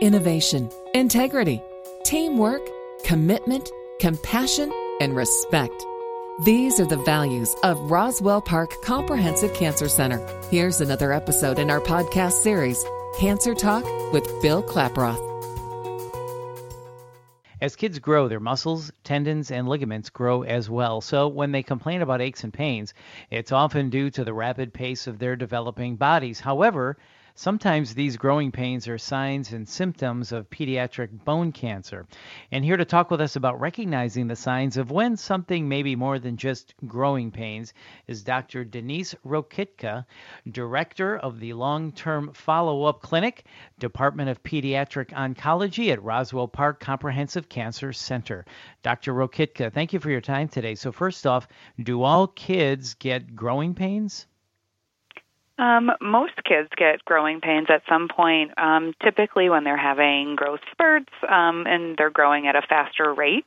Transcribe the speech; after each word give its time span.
innovation, 0.00 0.70
integrity, 0.94 1.62
teamwork, 2.04 2.62
commitment, 3.04 3.68
compassion, 4.00 4.72
and 4.98 5.14
respect. 5.14 5.84
These 6.44 6.80
are 6.80 6.86
the 6.86 6.96
values 6.96 7.54
of 7.64 7.90
Roswell 7.90 8.40
Park 8.40 8.70
Comprehensive 8.82 9.52
Cancer 9.52 9.88
Center. 9.90 10.26
Here's 10.50 10.80
another 10.80 11.12
episode 11.12 11.58
in 11.58 11.70
our 11.70 11.80
podcast 11.80 12.32
series, 12.32 12.82
Cancer 13.18 13.54
Talk 13.54 13.84
with 14.14 14.24
Bill 14.40 14.62
Klaproth. 14.62 15.26
As 17.60 17.76
kids 17.76 17.98
grow, 17.98 18.26
their 18.26 18.40
muscles, 18.40 18.90
tendons, 19.04 19.50
and 19.50 19.68
ligaments 19.68 20.08
grow 20.08 20.44
as 20.44 20.70
well. 20.70 21.02
So 21.02 21.28
when 21.28 21.52
they 21.52 21.62
complain 21.62 22.00
about 22.00 22.22
aches 22.22 22.42
and 22.42 22.54
pains, 22.54 22.94
it's 23.30 23.52
often 23.52 23.90
due 23.90 24.08
to 24.12 24.24
the 24.24 24.32
rapid 24.32 24.72
pace 24.72 25.06
of 25.06 25.18
their 25.18 25.36
developing 25.36 25.96
bodies. 25.96 26.40
However, 26.40 26.96
Sometimes 27.42 27.94
these 27.94 28.18
growing 28.18 28.52
pains 28.52 28.86
are 28.86 28.98
signs 28.98 29.54
and 29.54 29.66
symptoms 29.66 30.30
of 30.30 30.50
pediatric 30.50 31.24
bone 31.24 31.52
cancer. 31.52 32.06
And 32.52 32.62
here 32.62 32.76
to 32.76 32.84
talk 32.84 33.10
with 33.10 33.22
us 33.22 33.34
about 33.34 33.58
recognizing 33.58 34.26
the 34.26 34.36
signs 34.36 34.76
of 34.76 34.90
when 34.90 35.16
something 35.16 35.66
may 35.66 35.82
be 35.82 35.96
more 35.96 36.18
than 36.18 36.36
just 36.36 36.74
growing 36.86 37.30
pains 37.30 37.72
is 38.06 38.22
Dr. 38.24 38.62
Denise 38.62 39.14
Rokitka, 39.24 40.04
Director 40.50 41.16
of 41.16 41.40
the 41.40 41.54
Long 41.54 41.92
Term 41.92 42.30
Follow 42.34 42.84
Up 42.84 43.00
Clinic, 43.00 43.46
Department 43.78 44.28
of 44.28 44.42
Pediatric 44.42 45.08
Oncology 45.08 45.90
at 45.90 46.02
Roswell 46.02 46.46
Park 46.46 46.78
Comprehensive 46.78 47.48
Cancer 47.48 47.94
Center. 47.94 48.44
Dr. 48.82 49.14
Rokitka, 49.14 49.72
thank 49.72 49.94
you 49.94 49.98
for 49.98 50.10
your 50.10 50.20
time 50.20 50.48
today. 50.48 50.74
So, 50.74 50.92
first 50.92 51.26
off, 51.26 51.48
do 51.82 52.02
all 52.02 52.26
kids 52.26 52.92
get 52.92 53.34
growing 53.34 53.74
pains? 53.74 54.26
Um, 55.60 55.90
most 56.00 56.42
kids 56.42 56.70
get 56.74 57.04
growing 57.04 57.42
pains 57.42 57.66
at 57.68 57.82
some 57.86 58.08
point, 58.08 58.52
um, 58.56 58.94
typically 59.04 59.50
when 59.50 59.62
they're 59.62 59.76
having 59.76 60.34
growth 60.34 60.60
spurts 60.72 61.12
um, 61.28 61.66
and 61.66 61.98
they're 61.98 62.08
growing 62.08 62.46
at 62.46 62.56
a 62.56 62.62
faster 62.62 63.12
rate. 63.12 63.44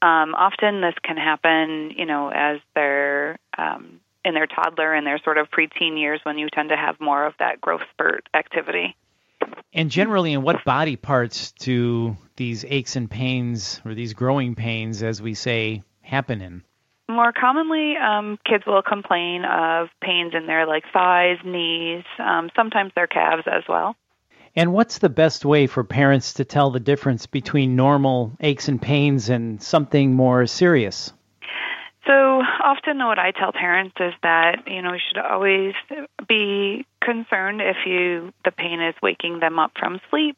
Um, 0.00 0.34
often 0.34 0.80
this 0.80 0.94
can 1.02 1.18
happen, 1.18 1.92
you 1.98 2.06
know, 2.06 2.30
as 2.30 2.60
they're 2.74 3.38
um, 3.58 4.00
in 4.24 4.32
their 4.32 4.46
toddler 4.46 4.94
and 4.94 5.06
their 5.06 5.18
sort 5.22 5.36
of 5.36 5.50
preteen 5.50 6.00
years 6.00 6.18
when 6.22 6.38
you 6.38 6.48
tend 6.48 6.70
to 6.70 6.76
have 6.76 6.98
more 6.98 7.26
of 7.26 7.34
that 7.38 7.60
growth 7.60 7.82
spurt 7.92 8.26
activity. 8.32 8.96
And 9.74 9.90
generally, 9.90 10.32
in 10.32 10.40
what 10.40 10.64
body 10.64 10.96
parts 10.96 11.52
do 11.52 12.16
these 12.36 12.64
aches 12.66 12.96
and 12.96 13.10
pains, 13.10 13.82
or 13.84 13.92
these 13.92 14.14
growing 14.14 14.54
pains, 14.54 15.02
as 15.02 15.20
we 15.20 15.34
say, 15.34 15.82
happen 16.00 16.40
in? 16.40 16.62
More 17.14 17.32
commonly, 17.32 17.94
um, 17.96 18.40
kids 18.44 18.64
will 18.66 18.82
complain 18.82 19.44
of 19.44 19.88
pains 20.02 20.32
in 20.34 20.46
their 20.46 20.66
like 20.66 20.82
thighs, 20.92 21.38
knees, 21.44 22.02
um, 22.18 22.50
sometimes 22.56 22.90
their 22.96 23.06
calves 23.06 23.44
as 23.46 23.62
well. 23.68 23.94
And 24.56 24.72
what's 24.72 24.98
the 24.98 25.08
best 25.08 25.44
way 25.44 25.68
for 25.68 25.84
parents 25.84 26.34
to 26.34 26.44
tell 26.44 26.72
the 26.72 26.80
difference 26.80 27.26
between 27.26 27.76
normal 27.76 28.32
aches 28.40 28.68
and 28.68 28.82
pains 28.82 29.28
and 29.28 29.62
something 29.62 30.14
more 30.14 30.46
serious? 30.46 31.12
So 32.04 32.12
often, 32.12 32.98
what 32.98 33.20
I 33.20 33.30
tell 33.30 33.52
parents 33.52 33.94
is 34.00 34.12
that 34.22 34.64
you 34.66 34.82
know 34.82 34.92
you 34.92 35.00
should 35.08 35.22
always 35.22 35.74
be 36.28 36.84
concerned 37.00 37.60
if 37.62 37.76
you 37.86 38.32
the 38.44 38.50
pain 38.50 38.80
is 38.82 38.94
waking 39.00 39.38
them 39.38 39.60
up 39.60 39.70
from 39.78 40.00
sleep, 40.10 40.36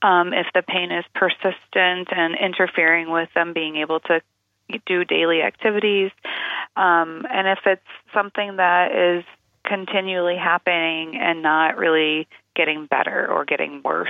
um, 0.00 0.32
if 0.32 0.46
the 0.54 0.62
pain 0.62 0.92
is 0.92 1.04
persistent 1.14 2.08
and 2.10 2.36
interfering 2.40 3.10
with 3.10 3.28
them 3.34 3.52
being 3.52 3.76
able 3.76 3.98
to 4.00 4.20
do 4.86 5.04
daily 5.04 5.42
activities. 5.42 6.10
Um, 6.76 7.24
and 7.30 7.48
if 7.48 7.60
it's 7.66 7.82
something 8.12 8.56
that 8.56 8.92
is 8.92 9.24
continually 9.64 10.36
happening 10.36 11.16
and 11.16 11.42
not 11.42 11.76
really 11.76 12.28
getting 12.54 12.86
better 12.86 13.30
or 13.30 13.44
getting 13.44 13.82
worse. 13.84 14.08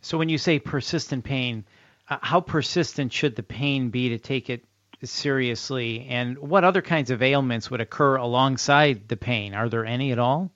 So, 0.00 0.18
when 0.18 0.28
you 0.28 0.38
say 0.38 0.58
persistent 0.58 1.24
pain, 1.24 1.64
uh, 2.08 2.18
how 2.20 2.40
persistent 2.40 3.12
should 3.12 3.36
the 3.36 3.42
pain 3.42 3.90
be 3.90 4.10
to 4.10 4.18
take 4.18 4.50
it 4.50 4.64
seriously? 5.02 6.06
And 6.08 6.38
what 6.38 6.64
other 6.64 6.82
kinds 6.82 7.10
of 7.10 7.22
ailments 7.22 7.70
would 7.70 7.80
occur 7.80 8.16
alongside 8.16 9.08
the 9.08 9.16
pain? 9.16 9.54
Are 9.54 9.68
there 9.68 9.84
any 9.84 10.12
at 10.12 10.18
all? 10.18 10.50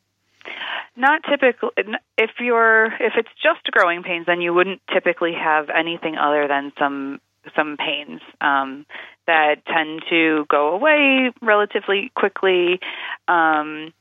Not 0.96 1.22
typically. 1.28 1.70
If 2.16 2.30
you're 2.40 2.86
if 2.86 3.14
it's 3.16 3.28
just 3.42 3.70
growing 3.72 4.02
pains, 4.02 4.26
then 4.26 4.40
you 4.40 4.54
wouldn't 4.54 4.80
typically 4.92 5.32
have 5.34 5.68
anything 5.68 6.16
other 6.16 6.46
than 6.48 6.72
some 6.78 7.20
some 7.56 7.76
pains 7.76 8.20
um, 8.40 8.86
that 9.26 9.64
tend 9.66 10.02
to 10.10 10.46
go 10.48 10.74
away 10.74 11.32
relatively 11.42 12.10
quickly. 12.14 12.80
Um, 13.28 13.92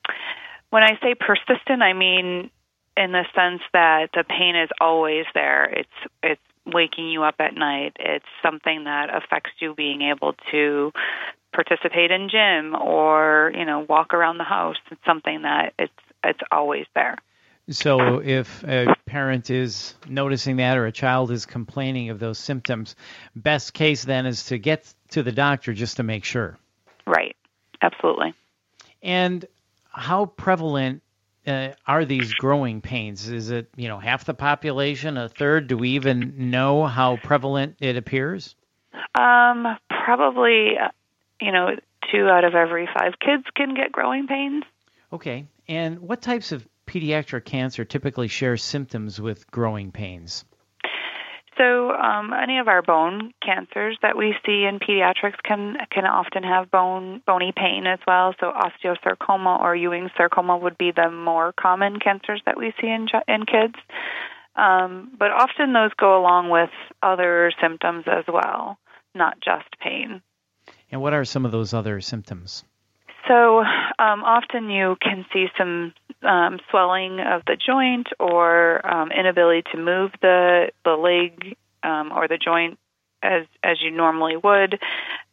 when 0.70 0.84
I 0.84 0.98
say 1.02 1.16
persistent, 1.16 1.82
I 1.82 1.94
mean 1.94 2.50
in 2.96 3.12
the 3.12 3.24
sense 3.36 3.62
that 3.74 4.10
the 4.14 4.24
pain 4.24 4.56
is 4.56 4.70
always 4.80 5.26
there. 5.34 5.66
It's 5.66 6.12
it's 6.22 6.42
waking 6.66 7.10
you 7.10 7.24
up 7.24 7.36
at 7.40 7.56
night. 7.56 7.98
It's 8.00 8.26
something 8.42 8.86
that 8.86 9.10
affects 9.14 9.52
you 9.60 9.74
being 9.74 10.02
able 10.02 10.34
to 10.52 10.92
participate 11.54 12.12
in 12.12 12.30
gym 12.30 12.76
or 12.76 13.52
you 13.56 13.66
know 13.66 13.86
walk 13.88 14.14
around 14.14 14.38
the 14.38 14.44
house. 14.44 14.78
It's 14.92 15.06
something 15.06 15.44
that 15.44 15.74
it's 15.80 15.94
it's 16.24 16.40
always 16.52 16.86
there. 16.96 17.18
So, 17.70 18.20
if 18.20 18.64
a 18.66 18.94
parent 19.06 19.50
is 19.50 19.96
noticing 20.08 20.58
that 20.58 20.78
or 20.78 20.86
a 20.86 20.92
child 20.92 21.32
is 21.32 21.46
complaining 21.46 22.10
of 22.10 22.20
those 22.20 22.38
symptoms, 22.38 22.96
best 23.36 23.74
case 23.74 24.04
then 24.04 24.26
is 24.26 24.48
to 24.48 24.58
get 24.58 24.94
to 25.12 25.24
the 25.24 25.32
doctor 25.32 25.74
just 25.74 25.98
to 25.98 26.04
make 26.04 26.26
sure. 26.26 26.58
Right. 27.08 27.36
Absolutely. 27.82 28.34
And 29.02 29.46
how 29.92 30.26
prevalent 30.26 31.04
uh, 31.46 31.70
are 31.88 32.06
these 32.06 32.34
growing 32.34 32.82
pains? 32.82 33.30
Is 33.30 33.50
it, 33.50 33.70
you 33.76 33.88
know, 33.88 34.00
half 34.00 34.26
the 34.26 34.34
population, 34.34 35.18
a 35.18 35.30
third? 35.30 35.68
Do 35.68 35.78
we 35.78 35.92
even 35.92 36.52
know 36.52 36.86
how 36.86 37.18
prevalent 37.18 37.78
it 37.80 37.98
appears? 37.98 38.56
Um, 39.16 39.78
probably, 39.90 40.78
uh, 40.78 40.90
you 41.42 41.52
know, 41.52 41.76
two 42.12 42.28
out 42.28 42.44
of 42.44 42.56
every 42.56 42.88
five 42.88 43.14
kids 43.20 43.44
can 43.56 43.74
get 43.74 43.92
growing 43.92 44.28
pains. 44.28 44.64
Okay. 45.12 45.46
And 45.68 46.00
what 46.00 46.22
types 46.22 46.52
of 46.52 46.68
pediatric 46.94 47.46
cancer 47.46 47.86
typically 47.86 48.28
share 48.28 48.58
symptoms 48.58 49.20
with 49.20 49.50
growing 49.50 49.92
pains? 49.92 50.46
So, 51.58 51.92
um, 51.92 52.34
any 52.34 52.58
of 52.58 52.68
our 52.68 52.82
bone 52.82 53.32
cancers 53.44 53.98
that 54.02 54.18
we 54.18 54.34
see 54.46 54.66
in 54.66 54.80
pediatrics 54.80 55.42
can 55.44 55.78
can 55.92 56.06
often 56.06 56.44
have 56.44 56.72
bone 56.72 57.22
bony 57.28 57.54
pain 57.56 57.86
as 57.86 58.00
well. 58.08 58.34
So, 58.40 58.52
osteosarcoma 58.52 59.60
or 59.60 59.76
Ewing 59.76 60.10
sarcoma 60.18 60.58
would 60.58 60.78
be 60.78 60.92
the 60.92 61.12
more 61.12 61.54
common 61.54 62.00
cancers 62.00 62.42
that 62.46 62.58
we 62.58 62.74
see 62.82 62.88
in 62.88 63.08
in 63.28 63.46
kids. 63.46 63.76
Um, 64.56 65.12
but 65.18 65.32
often 65.32 65.74
those 65.74 65.92
go 66.00 66.20
along 66.20 66.50
with 66.50 66.70
other 67.02 67.52
symptoms 67.62 68.06
as 68.08 68.26
well, 68.28 68.78
not 69.16 69.38
just 69.44 69.68
pain. 69.80 70.22
And 70.92 71.02
what 71.02 71.14
are 71.14 71.26
some 71.26 71.46
of 71.46 71.52
those 71.52 71.74
other 71.74 72.02
symptoms? 72.02 72.64
So 73.28 73.60
um, 73.60 74.24
often 74.24 74.70
you 74.70 74.98
can 75.02 75.26
see 75.32 75.48
some 75.58 75.94
um, 76.24 76.60
swelling 76.70 77.20
of 77.20 77.44
the 77.46 77.56
joint 77.56 78.08
or 78.20 78.86
um, 78.86 79.12
inability 79.12 79.64
to 79.72 79.78
move 79.78 80.12
the 80.22 80.72
the 80.84 80.92
leg 80.92 81.56
um, 81.84 82.12
or 82.12 82.28
the 82.28 82.38
joint 82.38 82.78
as 83.22 83.46
as 83.64 83.82
you 83.82 83.92
normally 83.92 84.36
would. 84.36 84.80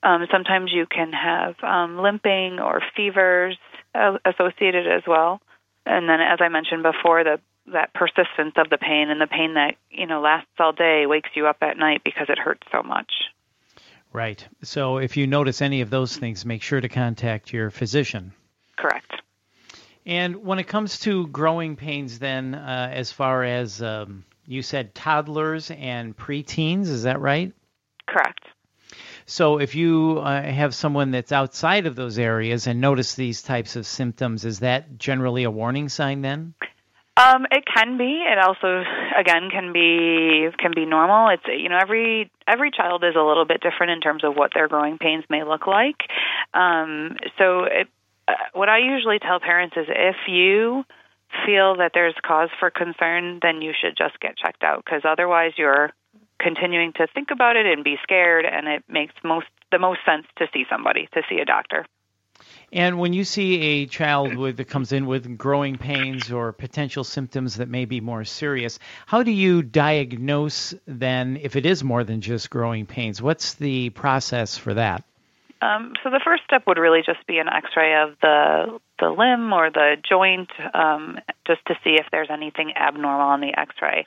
Um, 0.03 0.27
sometimes 0.31 0.71
you 0.73 0.87
can 0.87 1.13
have 1.13 1.57
um, 1.63 1.99
limping 1.99 2.61
or 2.61 2.81
fevers 2.97 3.59
associated 4.25 4.87
as 4.87 5.03
well. 5.07 5.41
And 5.85 6.09
then, 6.09 6.21
as 6.21 6.39
I 6.41 6.49
mentioned 6.49 6.83
before, 6.83 7.25
the 7.25 7.41
that 7.73 7.93
persistence 7.95 8.55
of 8.57 8.71
the 8.71 8.79
pain 8.79 9.11
and 9.11 9.21
the 9.21 9.27
pain 9.27 9.55
that 9.55 9.77
you 9.91 10.07
know 10.07 10.21
lasts 10.21 10.49
all 10.59 10.73
day 10.73 11.07
wakes 11.07 11.31
you 11.35 11.47
up 11.47 11.59
at 11.61 11.77
night 11.77 12.03
because 12.05 12.27
it 12.29 12.39
hurts 12.39 12.67
so 12.73 12.83
much. 12.83 13.13
Right. 14.13 14.45
So 14.63 14.99
if 14.99 15.17
you 15.17 15.27
notice 15.27 15.63
any 15.63 15.83
of 15.83 15.91
those 15.91 16.17
things, 16.17 16.45
make 16.45 16.63
sure 16.63 16.81
to 16.81 16.89
contact 16.89 17.53
your 17.53 17.71
physician. 17.71 18.33
Correct. 18.77 19.13
And 20.05 20.45
when 20.45 20.59
it 20.59 20.67
comes 20.67 20.99
to 21.01 21.29
growing 21.29 21.77
pains, 21.77 22.19
then, 22.19 22.55
uh, 22.55 22.91
as 22.93 23.13
far 23.13 23.45
as 23.45 23.81
um, 23.83 24.25
you 24.47 24.63
said, 24.63 24.95
toddlers 24.95 25.71
and 25.71 26.17
preteens, 26.17 26.89
is 26.89 27.05
that 27.05 27.21
right? 27.21 27.53
Correct. 28.09 28.45
So 29.27 29.59
if 29.61 29.77
you 29.77 30.19
uh, 30.19 30.43
have 30.43 30.75
someone 30.75 31.13
that's 31.13 31.31
outside 31.31 31.87
of 31.87 31.95
those 31.95 32.19
areas 32.19 32.67
and 32.67 32.81
notice 32.81 33.15
these 33.15 33.43
types 33.43 33.77
of 33.77 33.87
symptoms, 33.87 34.45
is 34.45 34.59
that 34.59 34.99
generally 34.99 35.45
a 35.45 35.51
warning 35.51 35.89
sign 35.89 36.23
then? 36.23 36.55
Um, 37.21 37.47
it 37.51 37.65
can 37.67 37.99
be. 37.99 38.25
It 38.25 38.39
also, 38.39 38.83
again, 39.19 39.51
can 39.51 39.73
be 39.73 40.49
can 40.59 40.73
be 40.75 40.87
normal. 40.87 41.29
It's 41.29 41.43
you 41.47 41.69
know 41.69 41.79
every 41.81 42.31
every 42.49 42.71
child 42.71 43.05
is 43.05 43.15
a 43.17 43.23
little 43.23 43.45
bit 43.45 43.61
different 43.61 43.93
in 43.93 44.01
terms 44.01 44.25
of 44.25 44.35
what 44.35 44.53
their 44.55 44.69
growing 44.69 44.97
pains 44.99 45.25
may 45.29 45.45
look 45.45 45.67
like. 45.67 45.97
Um, 46.55 47.17
so, 47.37 47.65
it, 47.65 47.89
uh, 48.27 48.35
what 48.55 48.69
I 48.69 48.79
usually 48.79 49.19
tell 49.19 49.41
parents 49.41 49.77
is 49.77 49.87
if 49.89 50.17
you 50.29 50.85
feel 51.47 51.77
that 51.77 51.93
there's 51.95 52.15
cause 52.25 52.49
for 52.59 52.71
concern, 52.71 53.39
then 53.43 53.61
you 53.61 53.73
should 53.79 53.97
just 53.97 54.19
get 54.21 54.37
checked 54.37 54.63
out 54.63 54.83
because 54.85 55.03
otherwise 55.05 55.53
you're 55.57 55.91
continuing 56.41 56.93
to 56.95 57.07
think 57.13 57.29
about 57.31 57.57
it 57.57 57.67
and 57.67 57.85
be 57.85 57.97
scared, 58.03 58.47
and 58.47 58.67
it 58.67 58.85
makes 58.89 59.15
most 59.23 59.47
the 59.71 59.79
most 59.79 60.01
sense 60.07 60.27
to 60.39 60.47
see 60.55 60.65
somebody 60.71 61.09
to 61.13 61.23
see 61.29 61.39
a 61.41 61.45
doctor. 61.45 61.85
And 62.73 62.99
when 62.99 63.13
you 63.13 63.25
see 63.25 63.61
a 63.61 63.87
child 63.87 64.37
with 64.37 64.57
that 64.59 64.67
comes 64.67 64.93
in 64.93 65.07
with 65.07 65.37
growing 65.37 65.77
pains 65.77 66.31
or 66.31 66.53
potential 66.53 67.03
symptoms 67.03 67.57
that 67.57 67.69
may 67.69 67.85
be 67.85 68.01
more 68.01 68.25
serious, 68.25 68.79
how 69.07 69.23
do 69.25 69.33
you 69.33 69.63
diagnose 69.63 70.75
then 70.87 71.37
if 71.43 71.57
it 71.57 71.67
is 71.67 71.83
more 71.83 72.05
than 72.05 72.21
just 72.21 72.49
growing 72.49 72.87
pains? 72.87 73.21
What's 73.21 73.55
the 73.55 73.91
process 73.91 74.57
for 74.57 74.75
that? 74.75 75.05
Um, 75.63 75.93
so 76.03 76.09
the 76.09 76.21
first 76.25 76.45
step 76.45 76.63
would 76.67 76.79
really 76.79 77.03
just 77.05 77.27
be 77.27 77.39
an 77.39 77.49
X-ray 77.49 78.03
of 78.03 78.17
the 78.23 78.79
the 78.99 79.09
limb 79.09 79.53
or 79.53 79.71
the 79.71 79.97
joint, 80.07 80.51
um, 80.75 81.19
just 81.47 81.61
to 81.67 81.75
see 81.83 81.97
if 81.99 82.07
there's 82.13 82.29
anything 82.31 82.73
abnormal 82.77 83.29
on 83.29 83.41
the 83.41 83.59
X-ray. 83.59 84.05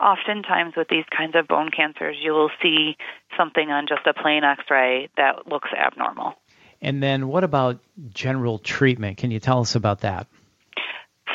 Oftentimes, 0.00 0.74
with 0.76 0.88
these 0.88 1.04
kinds 1.16 1.34
of 1.36 1.46
bone 1.46 1.70
cancers, 1.70 2.16
you 2.20 2.32
will 2.32 2.50
see 2.60 2.96
something 3.36 3.70
on 3.70 3.86
just 3.88 4.06
a 4.06 4.14
plain 4.14 4.42
X-ray 4.44 5.08
that 5.16 5.46
looks 5.46 5.70
abnormal. 5.72 6.34
And 6.82 7.00
then, 7.02 7.28
what 7.28 7.44
about 7.44 7.78
general 8.12 8.58
treatment? 8.58 9.16
Can 9.16 9.30
you 9.30 9.38
tell 9.38 9.60
us 9.60 9.76
about 9.76 10.00
that? 10.00 10.26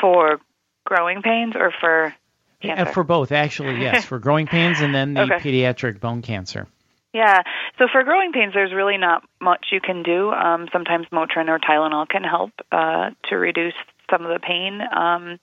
For 0.00 0.38
growing 0.84 1.22
pains 1.22 1.54
or 1.56 1.72
for 1.80 2.14
cancer? 2.62 2.92
For 2.92 3.02
both, 3.02 3.32
actually, 3.32 3.80
yes. 3.80 4.04
for 4.04 4.18
growing 4.18 4.46
pains 4.46 4.80
and 4.80 4.94
then 4.94 5.14
the 5.14 5.22
Okay. 5.22 5.38
pediatric 5.38 6.00
bone 6.00 6.20
cancer. 6.22 6.66
Yeah. 7.14 7.42
So 7.78 7.86
for 7.90 8.04
growing 8.04 8.32
pains, 8.32 8.52
there's 8.54 8.74
really 8.74 8.98
not 8.98 9.22
much 9.40 9.66
you 9.72 9.80
can 9.80 10.02
do. 10.02 10.30
Um, 10.30 10.68
sometimes 10.70 11.06
Motrin 11.10 11.48
or 11.48 11.58
Tylenol 11.58 12.06
can 12.08 12.22
help 12.22 12.50
uh, 12.70 13.10
to 13.30 13.36
reduce 13.36 13.74
some 14.10 14.26
of 14.26 14.28
the 14.32 14.40
pain, 14.40 14.80
um, 14.94 15.38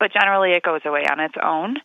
but 0.00 0.12
generally 0.12 0.52
it 0.52 0.62
goes 0.62 0.80
away 0.84 1.04
on 1.10 1.20
its 1.20 1.34
own. 1.42 1.76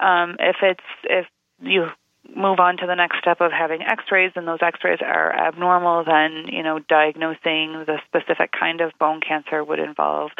Um, 0.00 0.36
if 0.38 0.56
it's 0.62 0.84
if 1.04 1.26
you 1.60 1.86
move 2.34 2.60
on 2.60 2.76
to 2.78 2.86
the 2.86 2.94
next 2.94 3.18
step 3.18 3.40
of 3.40 3.52
having 3.52 3.82
X-rays, 3.82 4.32
and 4.36 4.46
those 4.46 4.60
X-rays 4.62 5.00
are 5.02 5.32
abnormal, 5.32 6.04
then 6.04 6.46
you 6.48 6.62
know 6.62 6.78
diagnosing 6.78 7.84
the 7.86 7.98
specific 8.06 8.50
kind 8.58 8.80
of 8.80 8.92
bone 8.98 9.20
cancer 9.20 9.62
would 9.62 9.78
involve, 9.78 10.30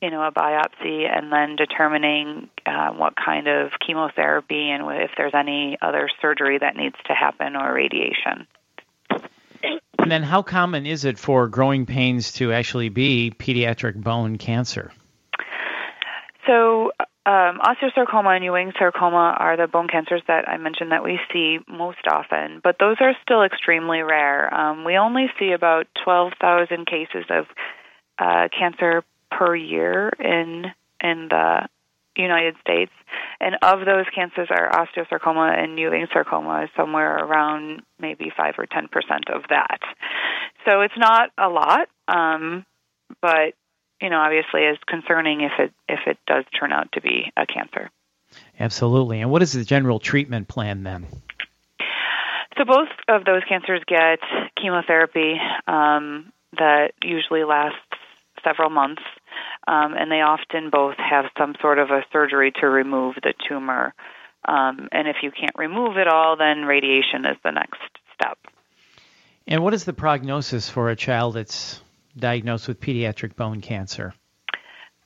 you 0.00 0.10
know, 0.10 0.22
a 0.22 0.32
biopsy, 0.32 1.08
and 1.10 1.32
then 1.32 1.56
determining 1.56 2.48
uh, 2.66 2.90
what 2.90 3.14
kind 3.16 3.48
of 3.48 3.72
chemotherapy 3.84 4.70
and 4.70 4.84
if 5.02 5.10
there's 5.16 5.34
any 5.34 5.76
other 5.82 6.08
surgery 6.20 6.58
that 6.58 6.76
needs 6.76 6.96
to 7.06 7.14
happen 7.14 7.56
or 7.56 7.72
radiation. 7.74 8.46
And 9.98 10.10
then, 10.10 10.22
how 10.22 10.42
common 10.42 10.86
is 10.86 11.04
it 11.04 11.18
for 11.18 11.48
growing 11.48 11.86
pains 11.86 12.32
to 12.32 12.52
actually 12.52 12.90
be 12.90 13.32
pediatric 13.38 13.94
bone 14.02 14.36
cancer? 14.36 14.92
So, 16.46 16.92
um, 17.26 17.58
osteosarcoma 17.58 18.36
and 18.36 18.44
Ewing 18.44 18.72
sarcoma 18.78 19.36
are 19.38 19.56
the 19.56 19.66
bone 19.66 19.88
cancers 19.88 20.22
that 20.28 20.46
I 20.46 20.58
mentioned 20.58 20.92
that 20.92 21.02
we 21.02 21.18
see 21.32 21.58
most 21.66 22.06
often, 22.10 22.60
but 22.62 22.76
those 22.78 22.96
are 23.00 23.14
still 23.22 23.42
extremely 23.42 24.02
rare. 24.02 24.52
Um, 24.52 24.84
we 24.84 24.98
only 24.98 25.26
see 25.38 25.52
about 25.52 25.86
12,000 26.04 26.86
cases 26.86 27.24
of 27.30 27.46
uh, 28.18 28.48
cancer 28.56 29.04
per 29.30 29.56
year 29.56 30.10
in 30.20 30.66
in 31.00 31.28
the 31.28 31.68
United 32.16 32.54
States, 32.60 32.92
and 33.40 33.56
of 33.62 33.84
those 33.84 34.06
cancers, 34.14 34.48
are 34.50 34.70
osteosarcoma 34.70 35.58
and 35.58 35.78
Ewing 35.78 36.06
sarcoma 36.12 36.64
is 36.64 36.70
somewhere 36.76 37.16
around 37.16 37.82
maybe 37.98 38.30
five 38.36 38.54
or 38.58 38.66
ten 38.66 38.88
percent 38.88 39.28
of 39.28 39.42
that. 39.48 39.80
So 40.64 40.82
it's 40.82 40.96
not 40.96 41.30
a 41.36 41.48
lot, 41.48 41.88
um, 42.06 42.64
but 43.20 43.54
you 44.00 44.10
know, 44.10 44.18
obviously 44.18 44.62
is 44.62 44.78
concerning 44.86 45.42
if 45.42 45.52
it 45.58 45.72
if 45.88 46.00
it 46.06 46.18
does 46.26 46.44
turn 46.58 46.72
out 46.72 46.92
to 46.92 47.00
be 47.00 47.32
a 47.36 47.46
cancer. 47.46 47.90
Absolutely. 48.58 49.20
And 49.20 49.30
what 49.30 49.42
is 49.42 49.52
the 49.52 49.64
general 49.64 49.98
treatment 49.98 50.48
plan 50.48 50.82
then? 50.82 51.06
So 52.56 52.64
both 52.64 52.88
of 53.08 53.24
those 53.24 53.42
cancers 53.48 53.82
get 53.86 54.20
chemotherapy 54.60 55.34
um, 55.66 56.32
that 56.58 56.92
usually 57.02 57.44
lasts 57.44 57.78
several 58.44 58.70
months, 58.70 59.02
um, 59.66 59.94
and 59.98 60.10
they 60.10 60.20
often 60.20 60.70
both 60.70 60.96
have 60.98 61.26
some 61.36 61.54
sort 61.60 61.78
of 61.78 61.90
a 61.90 62.04
surgery 62.12 62.52
to 62.60 62.68
remove 62.68 63.16
the 63.16 63.34
tumor. 63.48 63.94
Um, 64.44 64.88
and 64.92 65.08
if 65.08 65.16
you 65.22 65.30
can't 65.30 65.56
remove 65.56 65.96
it 65.96 66.06
all, 66.06 66.36
then 66.36 66.64
radiation 66.64 67.24
is 67.24 67.36
the 67.42 67.50
next 67.50 67.80
step. 68.14 68.38
And 69.46 69.62
what 69.62 69.74
is 69.74 69.84
the 69.84 69.92
prognosis 69.92 70.68
for 70.68 70.90
a 70.90 70.96
child 70.96 71.34
that's 71.34 71.80
diagnosed 72.16 72.68
with 72.68 72.80
pediatric 72.80 73.36
bone 73.36 73.60
cancer? 73.60 74.14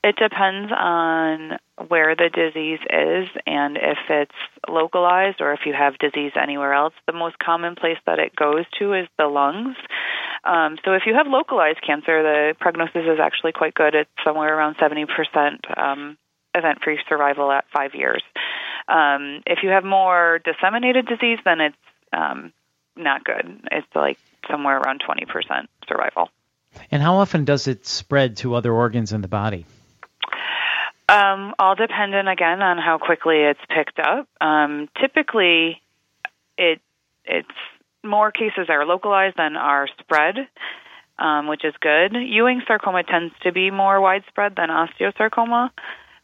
It 0.05 0.17
depends 0.17 0.73
on 0.73 1.59
where 1.89 2.15
the 2.15 2.31
disease 2.31 2.79
is 2.89 3.29
and 3.47 3.77
if 3.77 3.99
it's 4.09 4.33
localized 4.69 5.41
or 5.41 5.53
if 5.53 5.61
you 5.67 5.75
have 5.75 5.99
disease 5.99 6.33
anywhere 6.41 6.73
else. 6.73 6.95
The 7.07 7.13
most 7.13 7.39
common 7.39 7.75
place 7.75 7.99
that 8.07 8.21
it 8.21 8.35
goes 8.37 8.65
to 8.79 8.95
is 8.95 9.09
the 9.19 9.27
lungs. 9.27 9.77
Um, 10.45 10.79
so 10.85 10.93
if 10.93 11.03
you 11.05 11.15
have 11.15 11.27
localized 11.27 11.81
cancer, 11.85 12.23
the 12.23 12.55
prognosis 12.61 13.03
is 13.07 13.19
actually 13.21 13.53
quite 13.53 13.75
good. 13.75 13.95
It's 13.95 14.11
somewhere 14.25 14.57
around 14.57 14.77
70% 14.77 15.07
um, 15.77 16.17
event 16.55 16.79
free 16.83 16.99
survival 17.09 17.51
at 17.51 17.65
five 17.73 17.95
years. 17.95 18.23
Um, 18.87 19.43
if 19.47 19.59
you 19.65 19.71
have 19.71 19.85
more 19.85 20.41
disseminated 20.45 21.07
disease, 21.07 21.39
then 21.45 21.61
it's 21.61 21.77
um, 22.13 22.53
not 22.97 23.25
good. 23.25 23.61
It's 23.73 23.87
like 23.95 24.19
somewhere 24.49 24.79
around 24.79 25.03
20% 25.07 25.27
survival. 25.89 26.31
And 26.91 27.03
how 27.03 27.17
often 27.17 27.45
does 27.45 27.69
it 27.69 27.87
spread 27.87 28.39
to 28.39 28.55
other 28.55 28.73
organs 28.73 29.13
in 29.13 29.21
the 29.21 29.29
body? 29.29 29.67
Um, 31.09 31.55
all 31.59 31.75
dependent 31.75 32.29
again 32.29 32.61
on 32.61 32.77
how 32.79 32.99
quickly 32.99 33.37
it's 33.37 33.61
picked 33.75 33.99
up. 33.99 34.29
Um, 34.41 34.89
typically, 35.01 35.81
it 36.59 36.81
it's 37.25 37.49
more 38.05 38.31
cases 38.31 38.69
are 38.69 38.85
localized 38.85 39.37
than 39.37 39.57
are 39.57 39.89
spread, 40.01 40.37
um, 41.19 41.49
which 41.49 41.65
is 41.65 41.75
good. 41.81 42.15
Ewing 42.15 42.63
sarcoma 42.67 43.03
tends 43.05 43.35
to 43.43 43.53
be 43.53 43.71
more 43.71 44.01
widespread 44.01 44.55
than 44.57 44.69
osteosarcoma. 44.69 45.71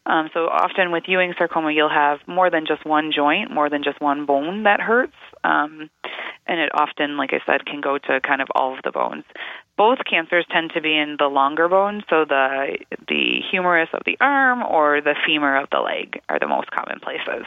Um, 0.06 0.29
so 0.35 0.49
often 0.49 0.93
with 0.93 1.05
Ewing 1.06 1.35
sarcoma, 1.38 1.73
you'll 1.73 1.88
have 1.88 2.19
more 2.26 2.50
than 2.50 2.67
just 2.67 2.85
one 2.85 3.11
joint, 3.14 3.50
more 3.50 3.70
than 3.70 3.82
just 3.82 4.00
one 4.00 4.26
bone 4.26 4.64
that 4.64 4.81
hurts, 4.81 5.17
um, 5.43 5.88
and 6.46 6.61
it 6.61 6.70
often, 6.75 7.17
like 7.17 7.32
I 7.32 7.41
said, 7.46 7.67
can 7.67 7.81
go 7.81 7.99
to 7.99 8.20
kind 8.20 8.41
of 8.41 8.49
all 8.55 8.75
of 8.76 8.82
the 8.85 8.91
bones. 8.91 9.25
Both 9.76 9.99
cancers 10.08 10.46
tend 10.50 10.73
to 10.75 10.81
be 10.81 10.96
in 10.96 11.17
the 11.19 11.26
longer 11.26 11.69
bones, 11.69 12.05
so 12.08 12.25
the 12.25 12.79
the 13.08 13.41
humerus 13.50 13.88
of 13.93 14.02
the 14.05 14.17
arm 14.20 14.62
or 14.62 15.00
the 15.00 15.14
femur 15.26 15.56
of 15.56 15.69
the 15.70 15.81
leg 15.81 16.20
are 16.29 16.38
the 16.38 16.49
most 16.49 16.70
common 16.70 17.00
places. 17.00 17.46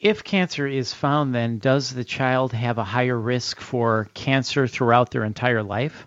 If 0.00 0.22
cancer 0.22 0.66
is 0.66 0.94
found, 0.94 1.34
then 1.34 1.58
does 1.58 1.92
the 1.92 2.04
child 2.04 2.52
have 2.52 2.78
a 2.78 2.84
higher 2.84 3.18
risk 3.18 3.60
for 3.60 4.08
cancer 4.14 4.68
throughout 4.68 5.10
their 5.10 5.24
entire 5.24 5.64
life? 5.64 6.06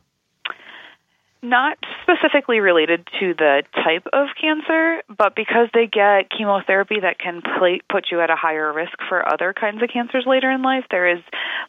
Not 1.41 1.77
specifically 2.01 2.59
related 2.59 3.07
to 3.19 3.33
the 3.33 3.63
type 3.75 4.07
of 4.13 4.27
cancer, 4.39 5.01
but 5.15 5.36
because 5.36 5.69
they 5.74 5.88
get 5.88 6.30
chemotherapy 6.30 7.00
that 7.01 7.19
can 7.19 7.42
pla 7.42 7.77
put 7.89 8.06
you 8.12 8.21
at 8.21 8.30
a 8.30 8.36
higher 8.36 8.71
risk 8.71 8.98
for 9.07 9.27
other 9.27 9.53
kinds 9.53 9.81
of 9.81 9.89
cancers 9.89 10.25
later 10.25 10.50
in 10.51 10.62
life, 10.62 10.86
there 10.89 11.08
is 11.08 11.20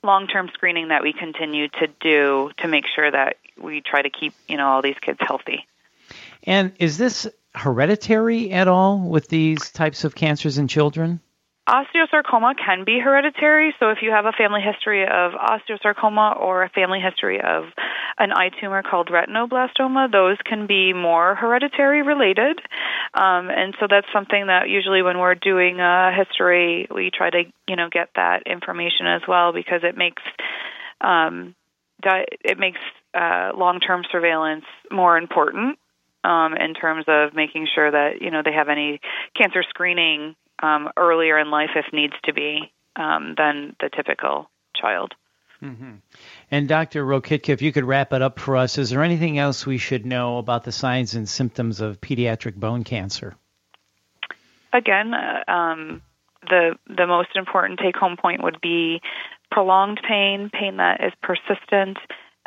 long-term 0.02 0.50
screening 0.54 0.88
that 0.88 1.02
we 1.02 1.12
continue 1.12 1.68
to 1.68 1.88
do 2.00 2.50
to 2.58 2.68
make 2.68 2.84
sure 2.94 3.10
that 3.10 3.36
we 3.60 3.80
try 3.80 4.02
to 4.02 4.10
keep, 4.10 4.32
you 4.48 4.56
know, 4.56 4.66
all 4.66 4.82
these 4.82 4.98
kids 5.00 5.18
healthy. 5.20 5.66
And 6.44 6.72
is 6.78 6.98
this 6.98 7.28
hereditary 7.54 8.50
at 8.50 8.68
all 8.68 8.98
with 8.98 9.28
these 9.28 9.70
types 9.70 10.04
of 10.04 10.14
cancers 10.14 10.58
in 10.58 10.68
children? 10.68 11.20
Osteosarcoma 11.68 12.54
can 12.58 12.84
be 12.84 12.98
hereditary, 12.98 13.72
so 13.78 13.90
if 13.90 13.98
you 14.02 14.10
have 14.10 14.24
a 14.24 14.32
family 14.32 14.60
history 14.60 15.04
of 15.04 15.30
osteosarcoma 15.32 16.40
or 16.40 16.64
a 16.64 16.68
family 16.68 16.98
history 16.98 17.40
of 17.40 17.66
an 18.18 18.32
eye 18.32 18.50
tumor 18.60 18.82
called 18.82 19.08
retinoblastoma, 19.08 20.10
those 20.10 20.36
can 20.44 20.66
be 20.66 20.92
more 20.92 21.36
hereditary 21.36 22.02
related. 22.02 22.58
Um, 23.14 23.48
and 23.48 23.76
so 23.78 23.86
that's 23.88 24.08
something 24.12 24.48
that 24.48 24.68
usually 24.68 25.02
when 25.02 25.18
we're 25.18 25.36
doing 25.36 25.78
a 25.78 26.10
history, 26.12 26.88
we 26.92 27.12
try 27.14 27.30
to, 27.30 27.44
you 27.68 27.76
know, 27.76 27.88
get 27.92 28.08
that 28.16 28.42
information 28.44 29.06
as 29.06 29.22
well 29.28 29.52
because 29.52 29.82
it 29.84 29.96
makes 29.96 30.22
um, 31.00 31.54
it 32.04 32.58
makes 32.58 32.80
uh, 33.14 33.52
long-term 33.56 34.02
surveillance 34.10 34.64
more 34.90 35.16
important 35.16 35.78
um, 36.24 36.54
in 36.54 36.74
terms 36.74 37.04
of 37.06 37.34
making 37.34 37.68
sure 37.72 37.90
that 37.90 38.20
you 38.20 38.32
know 38.32 38.42
they 38.44 38.52
have 38.52 38.68
any 38.68 39.00
cancer 39.36 39.62
screening 39.68 40.34
um, 40.62 40.88
earlier 40.96 41.38
in 41.38 41.50
life 41.50 41.70
if 41.76 41.92
needs 41.92 42.14
to 42.24 42.32
be 42.32 42.72
um, 42.96 43.34
than 43.36 43.76
the 43.80 43.90
typical 43.94 44.50
child. 44.74 45.14
Mm-hmm. 45.62 45.94
And 46.50 46.68
Dr. 46.68 47.04
Rokitka, 47.04 47.50
if 47.50 47.62
you 47.62 47.72
could 47.72 47.84
wrap 47.84 48.12
it 48.12 48.20
up 48.20 48.40
for 48.40 48.56
us, 48.56 48.78
is 48.78 48.90
there 48.90 49.02
anything 49.02 49.38
else 49.38 49.64
we 49.64 49.78
should 49.78 50.04
know 50.04 50.38
about 50.38 50.64
the 50.64 50.72
signs 50.72 51.14
and 51.14 51.28
symptoms 51.28 51.80
of 51.80 52.00
pediatric 52.00 52.56
bone 52.56 52.82
cancer? 52.82 53.36
Again, 54.72 55.14
uh, 55.14 55.50
um, 55.50 56.02
the 56.48 56.76
the 56.88 57.06
most 57.06 57.36
important 57.36 57.78
take 57.78 57.94
home 57.94 58.16
point 58.16 58.42
would 58.42 58.60
be 58.60 59.00
prolonged 59.50 60.00
pain, 60.08 60.50
pain 60.52 60.78
that 60.78 61.00
is 61.04 61.12
persistent, 61.22 61.98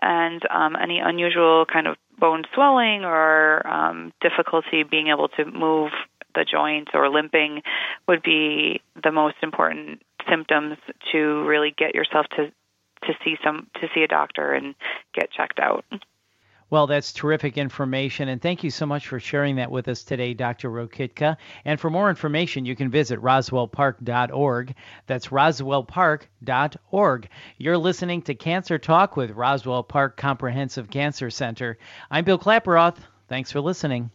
and 0.01 0.41
um, 0.49 0.75
any 0.75 0.99
unusual 0.99 1.65
kind 1.71 1.87
of 1.87 1.95
bone 2.19 2.43
swelling 2.53 3.05
or 3.05 3.65
um, 3.67 4.11
difficulty 4.21 4.83
being 4.83 5.07
able 5.07 5.29
to 5.29 5.45
move 5.45 5.91
the 6.35 6.45
joints 6.45 6.91
or 6.93 7.09
limping 7.09 7.63
would 8.07 8.21
be 8.21 8.81
the 9.01 9.11
most 9.11 9.37
important 9.41 10.03
symptoms 10.29 10.77
to 11.11 11.43
really 11.45 11.73
get 11.77 11.95
yourself 11.95 12.27
to 12.35 12.51
to 13.03 13.13
see 13.23 13.37
some 13.43 13.67
to 13.75 13.87
see 13.93 14.01
a 14.03 14.07
doctor 14.07 14.53
and 14.53 14.73
get 15.13 15.29
checked 15.31 15.59
out. 15.59 15.85
Well, 16.71 16.87
that's 16.87 17.13
terrific 17.13 17.59
information, 17.59 18.27
and 18.27 18.41
thank 18.41 18.63
you 18.63 18.71
so 18.71 18.87
much 18.87 19.07
for 19.07 19.19
sharing 19.19 19.57
that 19.57 19.69
with 19.69 19.87
us 19.87 20.03
today, 20.03 20.33
Dr. 20.33 20.71
Rokitka. 20.71 21.37
And 21.63 21.79
for 21.79 21.91
more 21.91 22.09
information, 22.09 22.65
you 22.65 22.75
can 22.75 22.89
visit 22.89 23.21
roswellpark.org. 23.21 24.73
That's 25.05 25.27
roswellpark.org. 25.27 27.29
You're 27.59 27.77
listening 27.77 28.23
to 28.23 28.33
Cancer 28.33 28.79
Talk 28.79 29.15
with 29.15 29.29
Roswell 29.31 29.83
Park 29.83 30.17
Comprehensive 30.17 30.89
Cancer 30.89 31.29
Center. 31.29 31.77
I'm 32.09 32.25
Bill 32.25 32.39
Klaproth. 32.39 32.97
Thanks 33.27 33.51
for 33.51 33.61
listening. 33.61 34.09